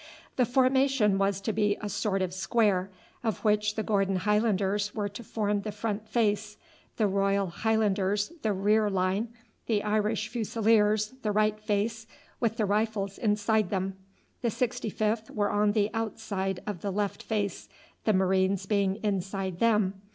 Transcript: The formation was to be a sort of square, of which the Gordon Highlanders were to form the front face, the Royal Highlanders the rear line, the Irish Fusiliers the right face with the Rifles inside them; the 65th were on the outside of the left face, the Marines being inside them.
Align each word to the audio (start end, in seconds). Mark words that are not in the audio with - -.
The 0.35 0.47
formation 0.47 1.19
was 1.19 1.39
to 1.41 1.53
be 1.53 1.77
a 1.79 1.87
sort 1.87 2.23
of 2.23 2.33
square, 2.33 2.89
of 3.23 3.45
which 3.45 3.75
the 3.75 3.83
Gordon 3.83 4.15
Highlanders 4.15 4.95
were 4.95 5.09
to 5.09 5.23
form 5.23 5.61
the 5.61 5.71
front 5.71 6.09
face, 6.09 6.57
the 6.97 7.05
Royal 7.05 7.45
Highlanders 7.45 8.31
the 8.41 8.51
rear 8.51 8.89
line, 8.89 9.27
the 9.67 9.83
Irish 9.83 10.27
Fusiliers 10.27 11.13
the 11.21 11.31
right 11.31 11.59
face 11.59 12.07
with 12.39 12.57
the 12.57 12.65
Rifles 12.65 13.19
inside 13.19 13.69
them; 13.69 13.95
the 14.41 14.47
65th 14.49 15.29
were 15.29 15.51
on 15.51 15.73
the 15.73 15.91
outside 15.93 16.61
of 16.65 16.81
the 16.81 16.89
left 16.89 17.21
face, 17.21 17.69
the 18.05 18.13
Marines 18.13 18.65
being 18.65 18.95
inside 19.03 19.59
them. 19.59 20.01